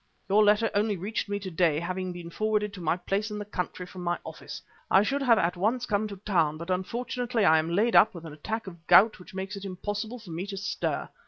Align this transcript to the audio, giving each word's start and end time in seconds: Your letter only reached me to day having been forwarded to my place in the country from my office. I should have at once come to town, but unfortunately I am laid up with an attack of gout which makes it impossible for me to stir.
Your 0.27 0.43
letter 0.43 0.71
only 0.73 0.97
reached 0.97 1.29
me 1.29 1.37
to 1.37 1.51
day 1.51 1.79
having 1.79 2.11
been 2.11 2.31
forwarded 2.31 2.73
to 2.73 2.81
my 2.81 2.97
place 2.97 3.29
in 3.29 3.37
the 3.37 3.45
country 3.45 3.85
from 3.85 4.01
my 4.03 4.17
office. 4.23 4.59
I 4.89 5.03
should 5.03 5.21
have 5.21 5.37
at 5.37 5.55
once 5.55 5.85
come 5.85 6.07
to 6.07 6.15
town, 6.17 6.57
but 6.57 6.71
unfortunately 6.71 7.45
I 7.45 7.59
am 7.59 7.69
laid 7.75 7.95
up 7.95 8.15
with 8.15 8.25
an 8.25 8.33
attack 8.33 8.65
of 8.65 8.87
gout 8.87 9.19
which 9.19 9.35
makes 9.35 9.55
it 9.55 9.63
impossible 9.63 10.17
for 10.17 10.31
me 10.31 10.47
to 10.47 10.57
stir. 10.57 11.07